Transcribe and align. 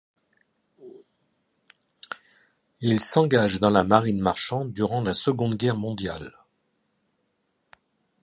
Il 2.79 2.99
s'engage 2.99 3.59
dans 3.59 3.69
la 3.69 3.83
marine 3.83 4.19
marchande 4.19 4.73
durant 4.73 5.03
la 5.03 5.13
Seconde 5.13 5.53
Guerre 5.57 5.77
mondiale. 5.77 6.33